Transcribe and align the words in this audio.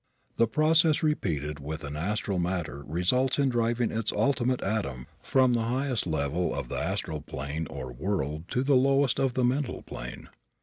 The 0.37 0.47
process 0.47 1.03
repeated 1.03 1.59
with 1.59 1.83
astral 1.85 2.39
matter 2.39 2.83
results 2.87 3.37
in 3.37 3.49
driving 3.49 3.91
its 3.91 4.11
ultimate 4.11 4.63
atom 4.63 5.05
from 5.21 5.53
the 5.53 5.61
highest 5.65 6.07
level 6.07 6.55
of 6.55 6.69
the 6.69 6.75
astral 6.79 7.21
plane 7.21 7.67
or 7.67 7.93
world 7.93 8.45
to 8.47 8.63
the 8.63 8.73
lowest 8.75 9.19
of 9.19 9.35
the 9.35 9.43
mental 9.43 9.83
plane. 9.83 10.29